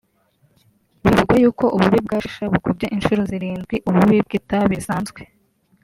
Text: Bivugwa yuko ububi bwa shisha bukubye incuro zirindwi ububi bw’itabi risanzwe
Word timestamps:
Bivugwa 1.03 1.35
yuko 1.43 1.65
ububi 1.75 1.99
bwa 2.05 2.17
shisha 2.23 2.45
bukubye 2.53 2.85
incuro 2.95 3.21
zirindwi 3.31 3.75
ububi 3.89 4.17
bw’itabi 4.25 4.73
risanzwe 4.79 5.21